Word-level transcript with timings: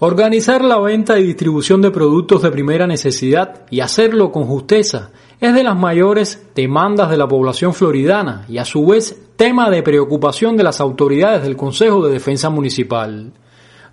Organizar 0.00 0.62
la 0.62 0.78
venta 0.78 1.18
y 1.18 1.24
distribución 1.24 1.82
de 1.82 1.90
productos 1.90 2.42
de 2.42 2.52
primera 2.52 2.86
necesidad 2.86 3.62
y 3.68 3.80
hacerlo 3.80 4.30
con 4.30 4.44
justeza 4.44 5.10
es 5.40 5.52
de 5.52 5.64
las 5.64 5.76
mayores 5.76 6.46
demandas 6.54 7.10
de 7.10 7.16
la 7.16 7.26
población 7.26 7.74
floridana 7.74 8.44
y 8.48 8.58
a 8.58 8.64
su 8.64 8.86
vez 8.86 9.20
tema 9.34 9.70
de 9.70 9.82
preocupación 9.82 10.56
de 10.56 10.62
las 10.62 10.80
autoridades 10.80 11.42
del 11.42 11.56
Consejo 11.56 12.06
de 12.06 12.12
Defensa 12.12 12.48
Municipal. 12.48 13.32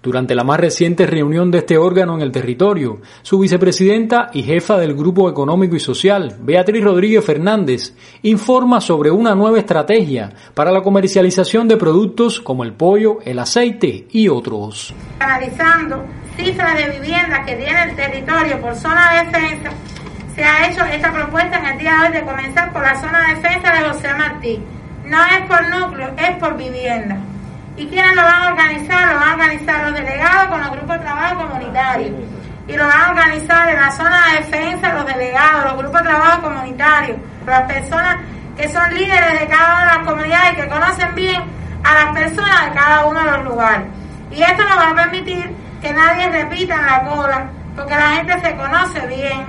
Durante 0.06 0.36
la 0.36 0.44
más 0.44 0.60
reciente 0.60 1.08
reunión 1.08 1.50
de 1.50 1.58
este 1.58 1.80
órgano 1.80 2.14
en 2.14 2.22
el 2.22 2.32
territorio, 2.32 3.02
su 3.24 3.40
vicepresidenta 3.40 4.30
y 4.34 4.44
jefa 4.44 4.78
del 4.78 4.94
Grupo 4.94 5.28
Económico 5.32 5.76
y 5.76 5.80
Social, 5.80 6.36
Beatriz 6.42 6.84
Rodríguez 6.84 7.26
Fernández, 7.26 7.96
informa 8.22 8.82
sobre 8.82 9.10
una 9.10 9.34
nueva 9.34 9.58
estrategia 9.58 10.32
para 10.54 10.72
la 10.72 10.84
comercialización 10.84 11.68
de 11.68 11.78
productos 11.78 12.40
como 12.40 12.64
el 12.64 12.74
pollo, 12.74 13.18
el 13.26 13.40
aceite 13.40 14.06
y 14.12 14.30
otros. 14.30 14.94
Analizando 15.18 16.06
cifras 16.38 16.78
de 16.78 17.00
viviendas 17.00 17.44
que 17.44 17.56
tiene 17.56 17.84
el 17.86 17.96
territorio 17.96 18.62
por 18.62 18.76
zona 18.76 19.12
de 19.12 19.26
defensa, 19.26 19.72
se 20.36 20.44
ha 20.44 20.70
hecho 20.70 20.86
esta 20.86 21.12
propuesta 21.12 21.58
en 21.58 21.66
el 21.66 21.80
día 21.80 21.94
de 21.94 22.06
hoy 22.06 22.14
de 22.14 22.22
comenzar 22.26 22.72
por 22.72 22.84
la 22.84 22.96
zona 23.02 23.28
de 23.28 23.42
defensa 23.42 23.74
de 23.74 23.90
José 23.90 24.14
Martí. 24.14 24.60
No 25.08 25.18
es 25.26 25.48
por 25.48 25.68
núcleo, 25.68 26.14
es 26.16 26.38
por 26.38 26.56
vivienda. 26.58 27.18
¿Y 27.78 27.88
quiénes 27.88 28.16
lo 28.16 28.22
van 28.22 28.44
a 28.44 28.48
organizar? 28.50 29.05
Organizar 29.46 29.84
los 29.84 29.94
delegados 29.94 30.48
con 30.48 30.60
los 30.60 30.72
grupos 30.72 30.98
de 30.98 31.00
trabajo 31.04 31.48
comunitarios. 31.48 32.12
Y 32.68 32.74
lo 32.76 32.88
van 32.88 33.00
a 33.00 33.10
organizar 33.12 33.70
en 33.70 33.80
la 33.80 33.92
zona 33.92 34.24
de 34.26 34.38
defensa 34.38 34.94
los 34.94 35.06
delegados, 35.06 35.66
los 35.66 35.78
grupos 35.78 36.02
de 36.02 36.10
trabajo 36.10 36.42
comunitarios, 36.42 37.18
las 37.46 37.62
personas 37.72 38.18
que 38.58 38.68
son 38.70 38.92
líderes 38.92 39.40
de 39.40 39.48
cada 39.48 39.74
una 39.74 39.80
de 39.82 39.98
las 39.98 40.08
comunidades 40.08 40.54
y 40.54 40.56
que 40.56 40.68
conocen 40.68 41.14
bien 41.14 41.44
a 41.84 41.94
las 41.94 42.06
personas 42.18 42.66
de 42.66 42.72
cada 42.72 43.06
uno 43.06 43.24
de 43.24 43.32
los 43.34 43.44
lugares. 43.44 43.88
Y 44.32 44.42
esto 44.42 44.64
nos 44.64 44.78
va 44.80 44.90
a 44.90 44.96
permitir 44.96 45.56
que 45.80 45.94
nadie 45.94 46.28
repita 46.30 46.74
en 46.74 46.86
la 46.88 47.04
cola, 47.04 47.46
porque 47.76 47.94
la 47.94 48.10
gente 48.14 48.40
se 48.40 48.56
conoce 48.56 49.08
bien, 49.08 49.46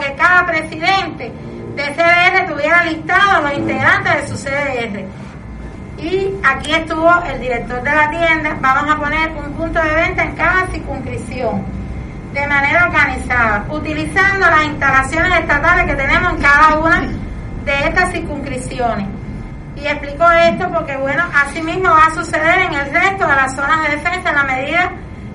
que 0.00 0.14
cada 0.14 0.46
presidente 0.46 1.32
de 1.76 1.82
CDR 1.94 2.52
tuviera 2.52 2.84
listado 2.86 3.42
los 3.42 3.52
integrantes 3.54 4.14
de 4.14 4.28
su 4.28 4.44
CDR 4.44 5.27
y 5.98 6.38
aquí 6.44 6.72
estuvo 6.72 7.12
el 7.24 7.40
director 7.40 7.82
de 7.82 7.90
la 7.90 8.10
tienda. 8.10 8.56
Vamos 8.60 8.94
a 8.94 8.96
poner 8.98 9.30
un 9.32 9.52
punto 9.54 9.80
de 9.82 9.94
venta 9.94 10.22
en 10.22 10.36
cada 10.36 10.66
circunscripción 10.68 11.64
de 12.32 12.46
manera 12.46 12.84
organizada, 12.84 13.64
utilizando 13.68 14.46
las 14.48 14.64
instalaciones 14.64 15.40
estatales 15.40 15.86
que 15.86 15.96
tenemos 15.96 16.34
en 16.34 16.42
cada 16.42 16.78
una 16.78 17.08
de 17.64 17.84
estas 17.84 18.12
circunscripciones. 18.12 19.06
Y 19.76 19.86
explico 19.86 20.30
esto 20.30 20.68
porque, 20.72 20.96
bueno, 20.96 21.24
así 21.34 21.62
mismo 21.62 21.90
va 21.90 22.06
a 22.06 22.14
suceder 22.14 22.60
en 22.60 22.74
el 22.74 22.92
resto 22.92 23.26
de 23.26 23.34
las 23.34 23.54
zonas 23.54 23.82
de 23.82 23.96
defensa 23.96 24.28
en 24.28 24.34
la 24.34 24.44
medida 24.44 24.92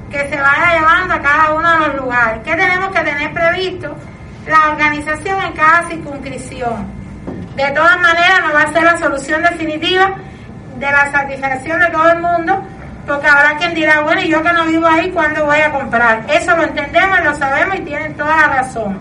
que 0.10 0.20
se 0.30 0.40
vaya 0.40 0.80
llevando 0.80 1.14
a 1.16 1.22
cada 1.22 1.54
uno 1.54 1.72
de 1.72 1.88
los 1.88 1.96
lugares. 2.04 2.42
¿Qué 2.44 2.56
tenemos 2.56 2.90
que 2.90 3.02
tener 3.02 3.34
previsto? 3.34 3.96
La 4.48 4.72
organización 4.72 5.42
en 5.42 5.54
cada 5.54 5.88
circunscripción. 5.88 6.88
De 7.56 7.72
todas 7.72 8.00
maneras, 8.00 8.42
no 8.46 8.54
va 8.54 8.62
a 8.64 8.74
ser 8.74 8.84
la 8.84 8.98
solución 8.98 9.42
definitiva 9.44 10.16
de 10.76 10.86
la 10.92 11.12
satisfacción 11.12 11.80
de 11.80 11.88
todo 11.88 12.10
el 12.12 12.22
mundo, 12.22 12.62
porque 13.06 13.28
habrá 13.28 13.58
quien 13.58 13.74
dirá, 13.74 14.02
bueno, 14.02 14.22
y 14.22 14.30
yo 14.30 14.42
que 14.42 14.54
no 14.54 14.66
vivo 14.66 14.88
ahí, 14.88 15.12
¿cuándo 15.12 15.46
voy 15.46 15.60
a 15.60 15.72
comprar? 15.72 16.26
Eso 16.30 16.56
lo 16.56 16.64
entendemos 16.64 17.20
lo 17.24 17.36
sabemos 17.36 17.76
y 17.78 17.82
tienen 17.82 18.16
toda 18.16 18.36
la 18.36 18.48
razón. 18.48 18.98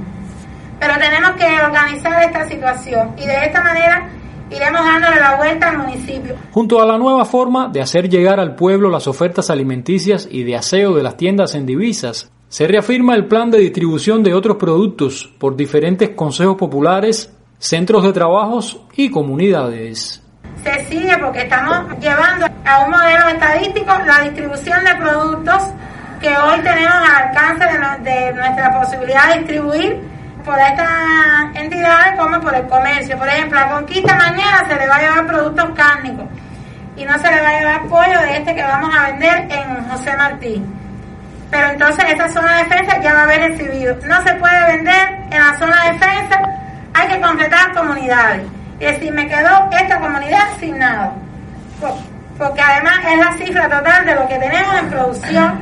Pero 0.79 0.95
tenemos 0.99 1.31
que 1.33 1.47
organizar 1.65 2.23
esta 2.23 2.49
situación 2.49 3.13
y 3.17 3.27
de 3.27 3.45
esta 3.45 3.63
manera 3.63 4.09
iremos 4.51 4.85
dándole 4.85 5.21
la 5.21 5.37
vuelta 5.37 5.71
al 5.71 5.79
municipio. 5.79 6.35
Junto 6.51 6.81
a 6.81 6.87
la 6.87 6.99
nueva 6.99 7.25
forma 7.25 7.69
de 7.69 7.81
hacer 7.81 8.09
llegar 8.09 8.41
al 8.41 8.55
pueblo 8.55 8.91
las 8.91 9.07
ofertas 9.07 9.49
alimenticias 9.51 10.29
y 10.31 10.43
de 10.43 10.57
aseo 10.57 10.95
de 10.95 11.03
las 11.03 11.17
tiendas 11.17 11.55
en 11.55 11.67
divisas, 11.67 12.31
se 12.49 12.67
reafirma 12.67 13.15
el 13.15 13.29
plan 13.29 13.51
de 13.51 13.59
distribución 13.59 14.23
de 14.23 14.35
otros 14.35 14.57
productos 14.57 15.33
por 15.39 15.57
diferentes 15.57 16.11
consejos 16.11 16.57
populares, 16.57 17.33
centros 17.59 18.03
de 18.03 18.13
trabajos 18.13 18.81
y 18.95 19.11
comunidades 19.11 20.23
se 20.63 20.85
sigue 20.87 21.17
porque 21.19 21.43
estamos 21.43 21.99
llevando 21.99 22.47
a 22.65 22.85
un 22.85 22.91
modelo 22.91 23.29
estadístico 23.29 23.93
la 24.07 24.21
distribución 24.21 24.85
de 24.85 24.95
productos 24.95 25.63
que 26.21 26.37
hoy 26.37 26.61
tenemos 26.61 26.95
al 26.95 27.27
alcance 27.27 27.65
de, 28.03 28.33
nuestra 28.33 28.79
posibilidad 28.79 29.29
de 29.29 29.39
distribuir 29.41 30.01
por 30.45 30.57
estas 30.59 31.55
entidades 31.55 32.19
como 32.19 32.41
por 32.41 32.55
el 32.55 32.67
comercio. 32.69 33.19
Por 33.19 33.29
ejemplo, 33.29 33.59
a 33.59 33.71
Conquista 33.71 34.15
mañana 34.15 34.65
se 34.69 34.77
le 34.77 34.87
va 34.87 34.97
a 34.97 35.01
llevar 35.01 35.27
productos 35.27 35.71
cárnicos 35.75 36.27
y 36.97 37.05
no 37.05 37.19
se 37.19 37.31
le 37.31 37.41
va 37.41 37.49
a 37.49 37.59
llevar 37.59 37.89
pollo 37.89 38.21
de 38.21 38.37
este 38.37 38.55
que 38.55 38.63
vamos 38.63 38.95
a 38.95 39.11
vender 39.11 39.49
en 39.51 39.89
José 39.89 40.17
Martí. 40.17 40.65
Pero 41.51 41.69
entonces 41.71 42.05
esa 42.09 42.29
zona 42.29 42.59
de 42.59 42.65
defensa 42.65 43.01
ya 43.01 43.15
va 43.15 43.21
a 43.21 43.25
haber 43.25 43.51
recibido. 43.51 43.97
No 44.07 44.23
se 44.23 44.35
puede 44.35 44.77
vender 44.77 45.09
en 45.31 45.39
la 45.39 45.59
zona 45.59 45.85
de 45.85 45.93
defensa, 45.93 46.41
hay 46.95 47.09
que 47.09 47.21
completar 47.21 47.73
comunidades 47.75 48.47
y 48.79 48.85
decir, 48.85 49.13
me 49.13 49.29
quedó 49.29 49.69
esta 49.71 49.99
comunidad 49.99 50.45
sin 50.59 50.79
nada. 50.79 51.13
Porque 52.39 52.61
además 52.61 52.99
es 53.09 53.19
la 53.19 53.33
cifra 53.35 53.69
total 53.69 54.07
de 54.07 54.15
lo 54.15 54.27
que 54.29 54.39
tenemos 54.39 54.75
en 54.79 54.91
producción, 54.91 55.61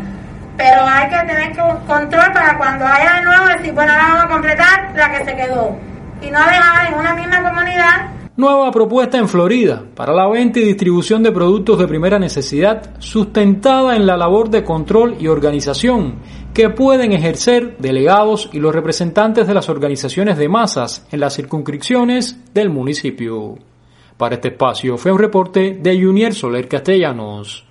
pero 0.56 0.86
hay 0.86 1.08
que 1.08 1.18
tener 1.26 1.56
control 1.86 2.32
para 2.32 2.56
cuando 2.56 2.86
haya 2.86 3.14
de 3.14 3.22
nuevo 3.22 3.46
decir, 3.46 3.72
bueno, 3.72 3.92
ahora 3.92 4.06
vamos 4.06 4.24
a 4.24 4.28
completar 4.28 4.90
la 4.94 5.10
que 5.10 5.24
se 5.24 5.36
quedó. 5.36 5.76
Y 6.22 6.30
no 6.30 6.38
dejar 6.38 6.86
en 6.88 6.94
una 6.94 7.14
misma 7.14 7.42
comunidad 7.42 8.06
Nueva 8.36 8.70
propuesta 8.70 9.18
en 9.18 9.28
Florida 9.28 9.84
para 9.94 10.14
la 10.14 10.28
venta 10.28 10.60
y 10.60 10.64
distribución 10.64 11.22
de 11.22 11.32
productos 11.32 11.78
de 11.78 11.88
primera 11.88 12.18
necesidad 12.18 12.94
sustentada 13.00 13.96
en 13.96 14.06
la 14.06 14.16
labor 14.16 14.50
de 14.50 14.62
control 14.62 15.16
y 15.18 15.26
organización 15.26 16.20
que 16.54 16.70
pueden 16.70 17.12
ejercer 17.12 17.76
delegados 17.78 18.48
y 18.52 18.60
los 18.60 18.72
representantes 18.72 19.48
de 19.48 19.54
las 19.54 19.68
organizaciones 19.68 20.38
de 20.38 20.48
masas 20.48 21.06
en 21.10 21.20
las 21.20 21.34
circunscripciones 21.34 22.38
del 22.54 22.70
municipio. 22.70 23.58
Para 24.16 24.36
este 24.36 24.48
espacio 24.48 24.96
fue 24.96 25.10
un 25.10 25.18
reporte 25.18 25.78
de 25.82 26.00
Junior 26.00 26.32
Soler 26.32 26.68
Castellanos. 26.68 27.66